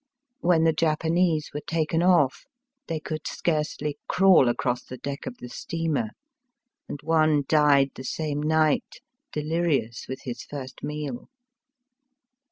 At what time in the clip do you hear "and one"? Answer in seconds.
6.89-7.43